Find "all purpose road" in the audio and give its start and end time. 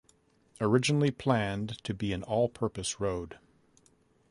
2.23-3.37